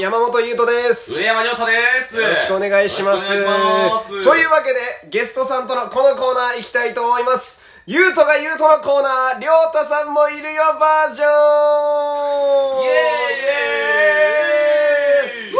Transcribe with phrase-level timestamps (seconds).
[0.00, 1.12] 山本優斗です。
[1.14, 1.72] 上山亮太で
[2.08, 2.16] す。
[2.16, 3.28] よろしくお願いします。
[3.28, 4.08] ます。
[4.24, 7.60] というわけで、ゲストさんとのこのコーナー行きたいと思います。
[7.84, 11.28] 優斗が優斗のコーナー、亮太さんもいるよバージョン
[12.80, 15.56] イエーイイエーイ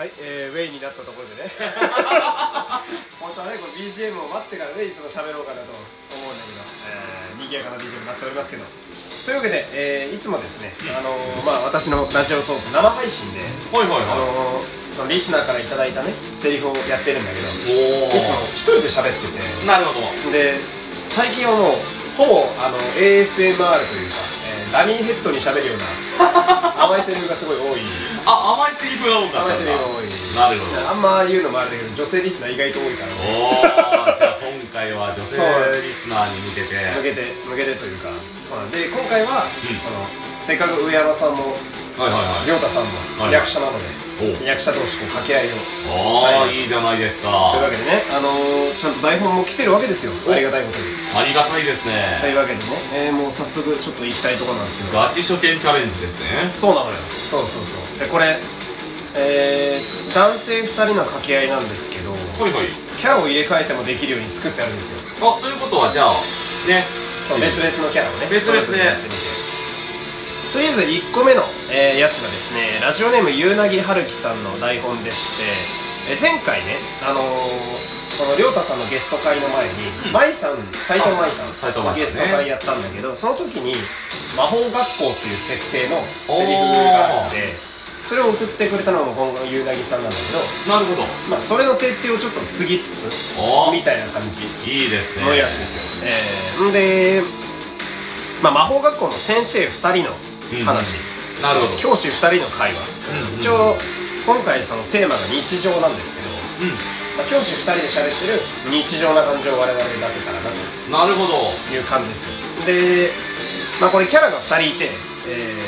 [0.00, 1.50] はい、えー、ウェイになったところでね。
[3.20, 8.64] 本当はね、これ BGM を待ってからね、いつも喋ろうかなと思うんだけど、えー、賑やかな BGM になっておりますけど。
[9.24, 18.08] というわけで、えー、いつもですね、あのー、まあ私のラジオトーク生配信で、あはいはいはのー、そのリスナーからいただいたね、セリフをやってるんだけど、い。
[18.08, 19.66] いつも一人で喋っておー。
[19.66, 20.00] なるほど。
[20.32, 20.58] て、で、
[21.08, 24.16] 最近はもう、ほぼ、あの、ASMR というか、
[24.72, 27.80] えー、ラミーヘッドに喋るような、 甘いセリフがすごい多い。
[28.24, 29.40] あ、甘いセリフが多かった。
[29.44, 30.20] 甘いセリフが多い。
[30.32, 30.88] なるほど。
[30.88, 33.20] あんま言うのもあれだけど、女性リスナー意外と多いからね。
[33.20, 34.29] おー、じゃ
[34.72, 35.36] 回は女性
[35.82, 36.74] リスナーに向けて。
[36.96, 38.10] 向けて、向けてというか、
[38.44, 40.06] そうなんで、今回は、うんその、
[40.40, 41.54] せっかく上山さんも、
[41.98, 42.16] はいは
[42.46, 46.48] い亮太さんもはい役者なので、役者同士こう掛け合いをはい。
[46.48, 47.68] おー、いいじゃないですというわか。
[47.68, 52.24] けでね、あのー、ちゃんと台本も来てるわけですよおありがたいことにありがたいですとね。
[52.24, 52.64] いうわけでね、
[52.94, 56.48] えー、もう早速ちょっと行きたいところなんですけどガチ初見チャレンジですね。
[56.54, 58.38] そうなのよそうそうそうでこれ
[59.12, 62.89] えー、男性2人の掛け合いなんですけどはいはい。
[63.00, 65.00] キャラを入れ替えてもできるように作ってあるんですよ。
[65.24, 66.12] あ、ということはじゃあ、
[66.68, 66.84] ね。
[67.26, 68.26] そう別々のキャラをね。
[68.28, 69.16] 別々でやってみて。
[70.52, 71.42] とりあえず1個目の、
[71.72, 75.44] えーやつがですねラジオネームゆうなぎはるきさんの台本でして、
[76.10, 76.76] えー前回ね
[77.06, 77.24] あのー
[78.18, 79.72] この亮太さんのゲスト会の前に、
[80.06, 80.12] うん。
[80.12, 83.72] 舞さん斎藤舞さんのゲスト会やったんだけどその時に
[84.36, 87.54] 魔法学校っていう設定のセリフがあって
[88.04, 91.02] それを送ってくれたのも今後のゆうなぎさんなんだけどなるほど。
[91.28, 95.24] まあそれの設定をちょっと継ぎつつおー、みたいな感じいいですね。
[95.24, 97.22] のやつですよ、えー、んで、
[98.42, 100.96] まあ、魔法学校の先生2人の話、
[101.42, 101.76] なるほど。
[101.76, 102.80] 教師2人の会話、
[103.12, 103.76] うんうん一応
[104.26, 107.00] 今回そのテーマが日常なんですけど、うん。
[107.16, 110.56] まあ、教師2人で喋ってる日常な感じを我々で出せたらなと
[110.92, 111.50] なるほど。
[111.74, 113.10] いう感じですよで、
[113.80, 114.90] まあ、これキャラが2人いて、
[115.26, 115.58] え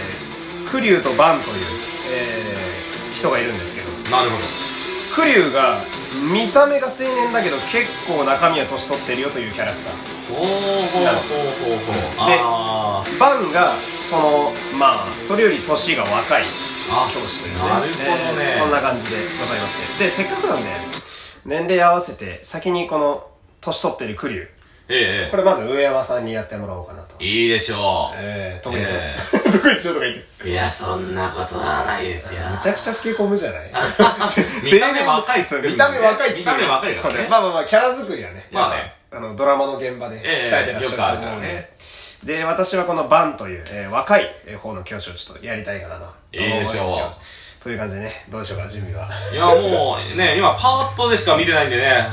[0.65, 4.17] ー、クリュウとバンという、えー人がいるんですけど。
[4.17, 4.45] なるほど。
[5.15, 5.84] クリュウが
[6.33, 9.95] 見た目が青年だけど結構中身は年取ってるよというキャラクター。
[10.34, 11.95] おーほうほうほうほう。
[12.19, 13.19] あー。
[13.19, 16.45] バンがそのまあそれより年が若い。
[16.91, 17.61] あ教師というね。
[17.61, 18.53] なるほどね。
[18.55, 20.05] えーそんな感じでございまして。
[20.05, 20.71] でせっかくなんで
[21.44, 23.27] 年齢合わせて先にこの
[23.61, 24.49] 年取ってるクリュウ
[24.88, 25.31] ええ。
[25.31, 27.22] これまず上山さんにやってもらおうかなと。
[27.22, 29.16] いいでしょえー、特にえ
[29.53, 30.44] 特にしようとか言って。
[30.44, 32.41] ういやそんなことはないですよ。
[32.50, 33.70] めちゃくちゃ老け込むじゃない？
[34.72, 36.43] 見た目若いっつう見た目若いっつってる。
[36.43, 37.26] 見た目若いからね。
[37.31, 38.94] まあまあまあキャラ作りはねまあね。
[39.15, 41.70] あのドラマの現場で鍛えええてらっしゃるからで、ね。
[42.25, 46.84] で私はこのバンという、えー若いえー方の教師をちょっとやりたいかなといいでしょ
[47.60, 47.62] う。
[47.62, 49.09] という感じでねどうしようか準備は。
[49.32, 52.04] いやもうね今パーッとでしか見てないんでね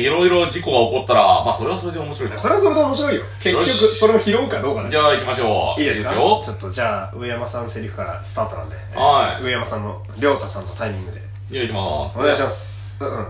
[0.00, 3.22] いろいろ事故が起こったらまあそれはそれで面白いかそれはそれで面白いよ。
[3.40, 4.90] 結局それも拾うかどうかだ。
[4.90, 5.80] じゃあ行きましょう。
[5.80, 6.14] いいですか？
[6.14, 6.40] よ。
[6.44, 9.44] ちょっとじゃあ上山さんセリフからスタートなんで、はい。
[9.44, 11.22] 上山さんの亮太さんのタイミングで。
[11.50, 12.18] じゃあ行きます。
[12.18, 13.04] お願いします。
[13.04, 13.26] うんうん。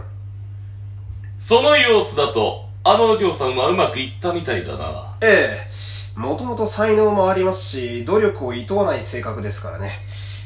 [1.39, 5.17] その様子だとあのお嬢さんはうまくいったみたいだな。
[5.21, 5.73] ええ。
[6.19, 9.91] もともと才能もありますし努力を厭わない性格ですからね。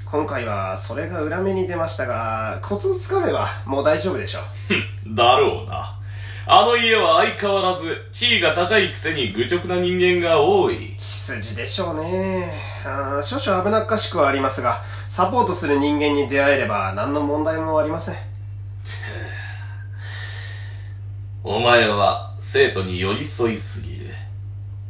[0.04, 5.15] 今回はそれが裏目に出ましたがコツをつかめばもう大丈夫でしょう。
[5.16, 5.96] だろうな。
[6.49, 10.95] あの家は相変わらず、地位が高いくせに愚直な人間が多い。
[10.97, 12.53] 血筋でしょうね
[12.84, 18.15] あー少々危なっかしくはありますがサポートする人間に出会えれば何の問題もありません
[21.43, 24.15] お前は生徒に寄り添いすぎる。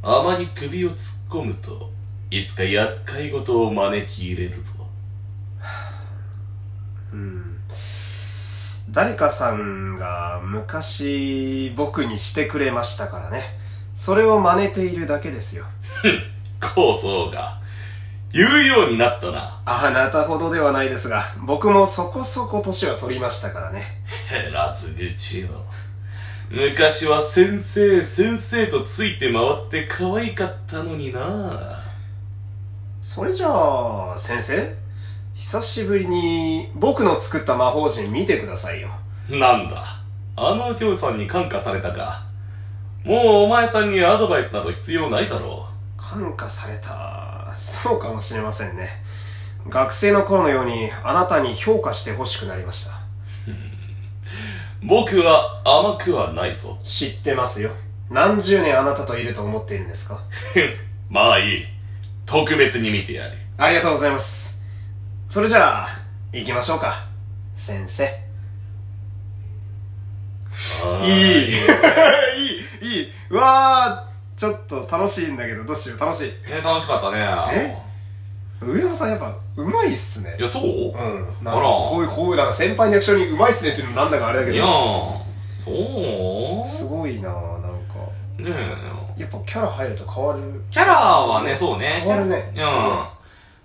[0.02, 1.90] あまり首を突っ込むと、
[2.30, 4.86] いつか厄介事を招き入れるぞ。
[7.12, 7.45] うん
[8.96, 13.42] 誰かさんが昔僕にしてくれましたからね
[13.94, 15.66] それを真似ているだけですよ
[16.74, 17.58] 構造が、
[18.32, 19.60] 言うようになったな。
[19.66, 23.82] あなたほどではないですが僕もそこそこ年は取りましたからね
[24.30, 25.48] 減らず口を。
[26.48, 31.78] 昔は先生、先生とついて回って可愛かったのにな。
[33.02, 34.85] それじゃあ先生？
[35.36, 38.88] 久しぶりに僕の作った魔法陣見てくださいよ
[39.28, 39.84] なんだ。
[40.36, 42.22] あのお嬢さんに感化されたか。
[43.04, 45.66] もうお前さんにアドバイスなど必要ないだろ
[45.98, 48.88] 感化されたそうかもしれませんね
[49.68, 52.96] 学生の頃のようにあなたに評価してほしくなりましたう。
[54.82, 56.78] 僕は甘くはないぞ。
[56.82, 57.70] 知ってますよ
[58.10, 60.20] 何十年あなたといると思っているんですか？
[61.10, 61.64] まあいい。
[62.24, 63.32] 特別に見てやる。
[63.58, 64.55] ありがとうございます。
[65.28, 65.88] それじゃあ、
[66.32, 67.04] 行きましょうか。
[67.54, 68.04] 先生。
[71.04, 71.48] いい。
[71.50, 71.52] いい。
[72.82, 73.12] いい。
[73.30, 76.32] うわー、ちょっと楽しいんだけど、どうしよう、楽しい。
[76.48, 77.18] えー、楽しかったね。
[77.52, 77.76] え？
[78.62, 80.42] 上山さんやっぱ、うまいっすねい。
[80.42, 80.62] や、そう？
[80.64, 80.94] うん。
[81.42, 85.20] なんかあらこういう、こういう、なんか先輩の役所にうまいっすねっていうのもなんだかあれだけいやど、
[85.64, 86.68] そう？
[86.68, 87.96] すごいななんか。
[88.38, 88.50] ね
[89.18, 89.20] え。
[89.22, 90.40] やっぱキャラ入ると変わる。
[90.70, 91.98] キャラはね、そうね。
[92.00, 93.15] 変わるねうんすごい。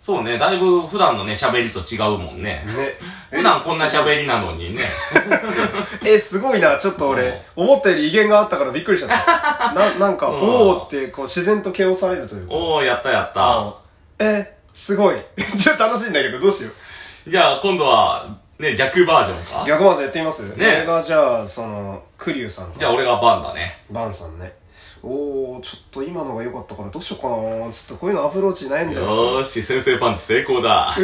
[0.02, 2.66] そうね、だいぶ普段のね、喋りと違うもんね。
[2.66, 2.98] ね。
[3.30, 4.82] 普段こんな喋りなのにね。
[6.04, 6.76] え、すごいな。
[6.80, 9.74] ちょっと俺、思ったより威厳があったからびっくりしちゃった。
[9.74, 12.54] な、 なんか、うんおーって、こう、自然と毛をされるというか。
[12.56, 13.42] おー、やったやった。
[13.60, 13.76] あ
[14.20, 15.18] え、すごい。
[15.56, 16.72] ちょっと楽しいんだけど、どうしよ
[17.28, 17.30] う。
[17.30, 18.26] じゃあ、今度は、
[18.58, 19.64] ね、逆バージョンか？
[19.68, 20.40] 逆バージョンやってみます？
[20.58, 23.78] ね俺がじゃあ、その、クリュウさんじゃあ、俺がバンだね。
[23.92, 24.52] バンさんね。
[25.04, 29.06] おー、ちょっと今のが良かったからどうしようかなちょっとこういうのアプローチ悩んじゃう。
[29.06, 30.96] よーし、先生パンチ成功だ。
[30.98, 31.02] う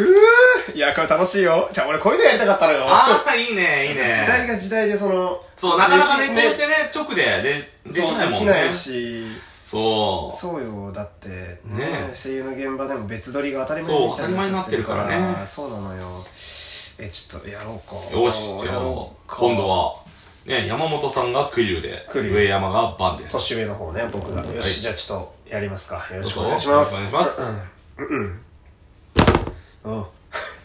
[0.73, 1.67] ーいや、これ楽しいよ。
[1.71, 2.83] じゃあ俺こういうのやりたかったのよ。
[2.85, 4.13] あー、いいね、いいね。
[4.13, 8.45] 時代が時代でその、そう、なかなかね、こうしてね、直で、で、できないもんね。
[8.45, 9.23] できないし、
[9.63, 10.38] そう。
[10.38, 11.27] そうよ、だって、
[11.65, 14.23] ねね声優の現場でも別撮りが当たり前になっちゃ
[14.63, 16.25] ってるから当たり前になってるからねそうなのよ。
[16.99, 18.17] え、ちょっとやろうか。
[18.17, 18.79] よし、じゃあ
[19.27, 19.67] 今度。
[19.67, 19.95] は、
[20.47, 23.33] ね、山本さんがクリュウで、クリュウ上山がバンです。
[23.33, 24.41] 年上の方ね、僕が。
[24.45, 25.95] よはいし、じゃあちょっとやりますか。
[26.15, 27.13] よろしくお願いします。
[27.13, 27.55] よろしくお願
[27.97, 28.07] うん。
[28.07, 28.41] うん。
[29.83, 30.05] うん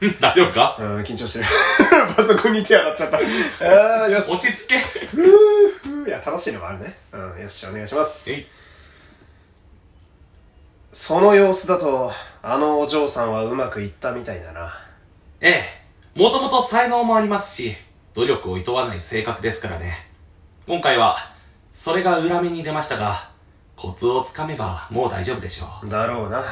[0.20, 0.76] 大丈夫か？
[0.78, 1.46] うん、緊張してる。
[2.16, 3.16] パソコンに手洗っちゃった。
[3.16, 4.32] あー、よし。
[4.32, 4.78] 落ち着け。
[4.78, 6.96] ふーふーいや、楽しいのもあるね。
[7.12, 8.30] うん、よし、お願いします。
[8.32, 8.46] えい
[10.92, 12.12] その様子だと、
[12.42, 14.72] あのお嬢さんはうまくいったみたいだな。
[15.40, 15.64] え
[16.16, 17.76] え、もともと才能もありますし、
[18.14, 19.94] 努力を厭わない性格ですからね。
[20.66, 21.16] 今回は、
[21.72, 23.30] それが裏目に出ましたが、
[23.76, 25.88] コツをつかめばもう大丈夫でしょう。
[25.88, 26.42] だろうな。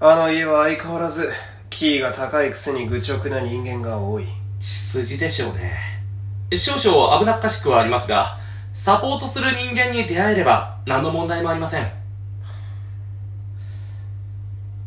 [0.00, 1.30] あの家は相変わらず、
[1.70, 4.26] キーが高いくせに愚直な人間が多い。
[4.58, 5.72] 血筋でしょうね。
[6.56, 8.38] 少々危なっかしくはありますが、
[8.72, 11.92] サポートする人間に出会えれば何の問題もありません。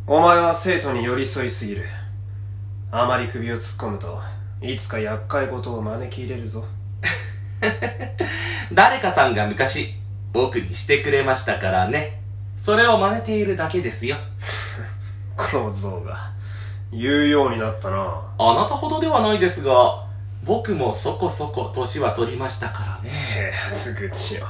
[0.07, 1.85] お前は生徒に寄り添いすぎる。
[2.89, 4.19] あまり首を突っ込むと、
[4.61, 6.63] いつか厄介事を招き入れるぞ。
[8.71, 9.95] 誰かさんが昔、
[10.31, 12.21] 僕にしてくれましたからね。
[12.63, 14.15] それを真似ているだけですよ。
[15.35, 16.31] この像が、
[16.91, 18.21] 言うようになったな。
[18.37, 20.05] あなたほどではないですが、
[20.43, 23.09] 僕もそこそこ年は取りましたからね。
[23.09, 24.45] へえ、初口よ。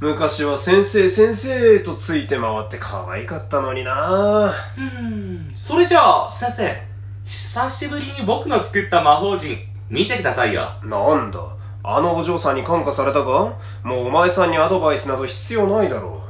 [0.00, 6.89] 昔は先生先生とついて回って可愛かったのになうーん、それじゃあ、先生、
[7.30, 9.56] 久しぶりに僕の作った魔法陣、
[9.88, 10.68] 見てくださいよ。
[10.82, 11.38] なんだ？
[11.84, 13.56] あのお嬢さんに感化されたか？
[13.84, 16.24] もうお前さんにアドバイスなど必要ないだろ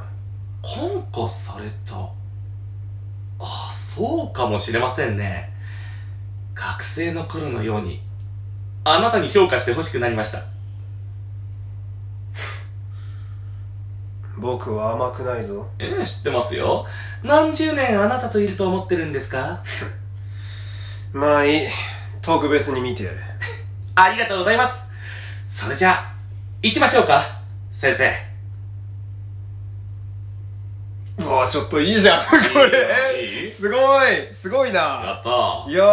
[0.61, 1.95] 感化された？
[3.39, 5.51] あ、そうかもしれませんね。
[6.53, 7.99] 学生の頃のように、
[8.83, 10.37] あなたに評価してほしくなりました。
[10.37, 10.43] う。
[14.37, 15.67] 僕は甘くないぞ。
[15.79, 16.85] ええ、知ってますよ。
[17.23, 19.63] 何十年あなたといると思ってるんですか？
[21.13, 21.67] まあいい。
[22.21, 23.17] 特別に見てやる。
[23.95, 24.73] ありがとうございます。
[25.65, 26.13] それじゃあ、
[26.61, 27.21] 行きましょうか、
[27.73, 28.09] 先生。
[31.23, 32.35] うわちょっといいじゃん、こ
[33.15, 33.43] れ。
[33.43, 33.51] いい？
[33.51, 35.29] すごいすごいなやった
[35.69, 35.83] いや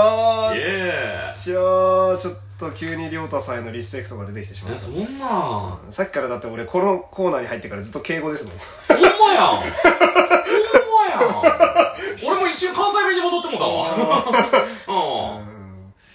[0.53, 4.91] ー、イエちょー、ちょっと急に亮太さんへのリスペクトが出てきてしまったそ。
[4.93, 8.55] んなほさっきからだって俺このコーナーに入ってからずっと敬語ですもん。
[8.55, 8.59] ん
[9.03, 9.67] まやんほんま
[11.11, 11.31] やん
[12.27, 13.87] 俺も一瞬関西弁に戻ってもたわ。
[14.89, 15.59] うん。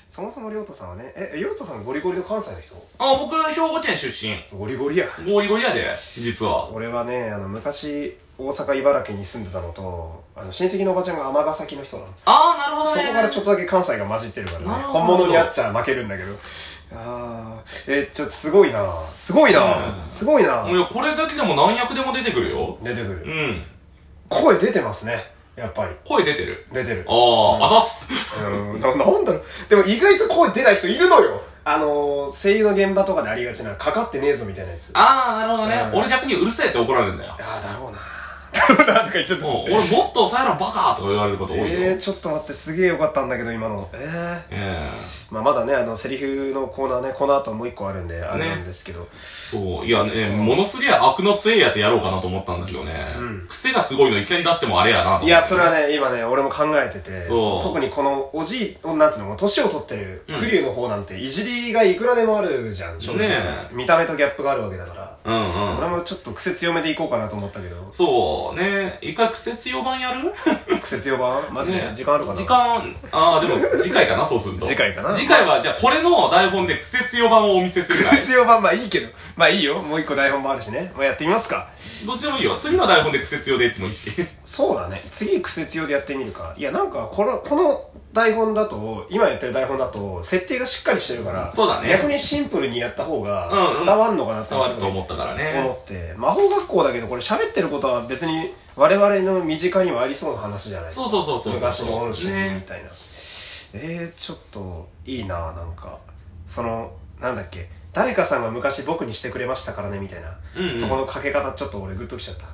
[0.10, 2.76] そもそも亮太さんはね、え、亮太さんゴリゴリの関西の人？
[3.00, 4.36] あ、僕、兵庫県出身。
[4.56, 5.08] ゴリゴリや。
[5.26, 6.70] ゴリゴリやで、実は。
[6.72, 12.10] 俺はね、あの、昔、大阪、茨城に住んでたのと、あの、親戚のおばちゃんが尼崎の人なの。
[12.26, 13.02] あー、なるほどね。
[13.02, 16.32] そこからちょっとだけ関西が混じってるからね本物にあっちゃ負けるんだけど。
[16.96, 22.78] あー、え、ちょっとすごいなすごいなうんすごいないや、これだけでも何役でも出てくるよ。
[22.84, 23.24] 出てくる。
[23.26, 23.64] うん。
[24.30, 25.33] 声出てますね。
[25.56, 25.96] やっぱり。
[26.04, 26.66] 声出てる？
[26.74, 27.06] 出てる。
[27.08, 28.08] あー、あざっす。
[28.44, 29.44] うん、な、なんだろう。
[29.70, 31.42] でも意外と声出ない人いるのよ。
[31.66, 34.92] あのー、声優の現場とかでありがちな、かかってねえぞみたいなやつ。
[34.94, 35.76] ああー、なるほどね。
[35.94, 37.36] うん俺逆にうるせえって怒られるんだよ。
[37.40, 37.98] あー、だろうな。
[38.88, 39.48] な、とか言っちゃった。
[39.48, 41.66] うん俺もっと抑えろバカとか言われること多いよ。
[41.68, 43.90] えー、ちょっと待って、すげえよかったんだけど、今の。
[43.94, 44.42] えー。
[44.52, 44.90] え
[45.32, 49.02] まあ、まだね、あの、セリフのコーナーね、この後もう一個あるんで、あれなんですけど。
[49.02, 49.86] えそう。
[49.86, 52.94] いやね、ものすげえ悪の強いやつやろうかなと思ったんだけどね。
[53.18, 63.28] うん癖がすごいのいきなり出してもあれやなと思っていや、それはね、今ね、俺も考えてて、そう特にこの、おじい、なんつうの、年を取ってる、うんクリュウの方なんて、いじりがいくらでもあるじゃん、正直。
[63.28, 65.18] ねえ見た目とギャップがあるわけだから。
[65.26, 65.40] うんう
[65.76, 65.78] ん。
[65.78, 67.88] 俺もちょっと癖強めでいこうかなと思ったけど。
[67.92, 68.98] そそうね。
[69.02, 70.34] 一回苦節4番やる？
[70.82, 72.38] 苦節4番マジで、ね時間あるかな？
[72.38, 74.66] 時間、ああ、でも次回かな、そうすると。
[74.66, 75.16] 次回かな？
[75.16, 78.16] 次回は、じゃあこれの台本で苦節4番をお見せする苦。
[78.16, 79.08] 節4番まあいいけど。
[79.38, 79.82] まあいいよ。
[79.82, 80.92] もう一個台本もあるしね。
[80.96, 81.70] まあやってみますか。
[82.06, 82.58] どっちでもいいよ。
[82.58, 84.12] 次の台本で苦節4で言ってもいいし。
[84.44, 85.02] そうだね。
[85.12, 86.54] 次苦節用でやってみるか。
[86.58, 95.78] いやなんか、この、この台本だと、今やってる台本だと、設定がしっかりしてるから、そうだね逆にシンプルにやった方がうんうん伝わんのかなって伝わると思ったから思ね。
[95.82, 101.10] って、魔法学校だけどこれ喋ってることは別に我々の身近にはありそうな話じゃないですか。
[101.10, 101.54] そうそうそうそう。
[101.56, 102.64] 昔の恩師みね。
[102.68, 102.90] たいな。
[103.76, 105.98] えー、ちょっといいななんか。
[106.46, 107.68] その、なんだっけ。
[107.94, 112.46] 誰かさんが昔僕にしてくれましたからねみたいな、うんうんとこのかけ方ちょっと俺グッときちゃった。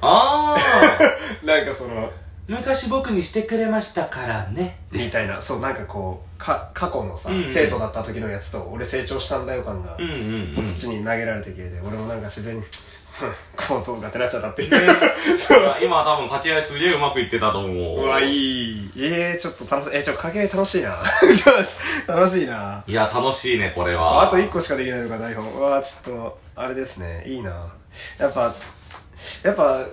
[0.00, 0.56] ああ。
[1.46, 2.10] なんかその、
[2.48, 4.78] 昔僕にしてくれましたからね。
[4.90, 10.14] みたいな、そうなんかこう、か、過去のさ、うんうん生徒だった時のやつと俺成長したんだよ感が、うんうんう
[10.52, 10.54] ん。
[10.56, 12.62] こっちに投げられてきて、俺もなんか自然に、
[13.56, 14.70] 構造がってなっちゃったっていう。
[15.36, 15.76] そう。
[15.82, 18.04] 今は多分勝ち合いすげえうまくいってたと思う。
[18.04, 18.92] うわ、いい。
[18.96, 19.96] えー、ちょっと楽しい。
[19.96, 20.96] えー、ちょっと掛け合い楽しいな。
[22.06, 22.82] 楽しいな。
[22.86, 24.22] いや、楽しいね、これは。
[24.22, 25.44] あと1個しかできないのか、台本。
[25.52, 27.24] うわ、ちょっと、あれですね。
[27.26, 27.50] いいな。
[28.18, 28.54] やっぱ、
[29.42, 29.84] やっぱ、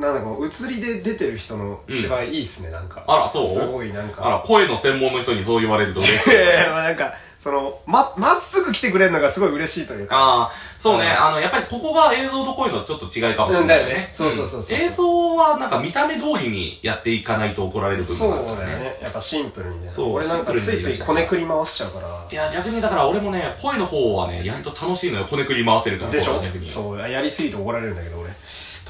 [0.00, 3.04] なんだこう、映りで出てる人の芝居いいっすね、なんか。
[3.06, 3.48] あらそう？
[3.54, 4.26] すごいなんか。
[4.26, 6.30] あら、声の専門の人にそう言われると嬉しい。
[6.30, 10.16] いやいやまあなんか、その、ま、まっすぐ来てくれるのがすごい嬉しいというか。
[10.16, 18.98] ああ、そうね、うんあの、やっぱりここが映像と声のちょっと違いかもしれないうんだよねそうそうそうそうん映像はなんか見た目通りにやっていかないと怒られる部そう分があるからだよね。
[19.02, 19.90] やっぱシンプルにね。
[19.90, 22.06] そう俺なんかついついこねくり回しちゃうから。
[22.30, 25.26] いや、逆にだから俺もね、声の方はね、やると楽しいのよ。
[25.26, 26.10] こねくり回せるから。
[26.10, 26.34] でしょ？
[26.34, 26.68] これは逆に。
[26.68, 28.28] そう、やりすぎて怒られるんだけど、俺。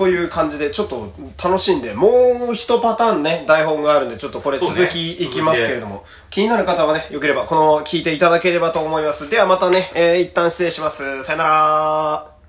[0.01, 2.09] という感じで、ちょっと楽しんで、も
[2.53, 9.29] う一パターンね、台本があるんで、ちょっとこれ続きいきますけれども、気になる方はね、よければこのまま聞いていただければと思います。
[9.29, 11.23] ではまたね、えー、一旦失礼します。
[11.23, 12.40] さよなら